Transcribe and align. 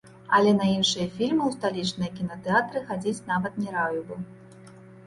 Але 0.37 0.53
на 0.59 0.69
іншыя 0.77 1.05
фільмы 1.17 1.43
ў 1.49 1.57
сталічныя 1.57 2.11
кінатэатры 2.17 2.85
хадзіць 2.89 3.25
нават 3.33 3.63
не 3.67 3.79
раіў 3.79 4.03
бы. 4.11 4.23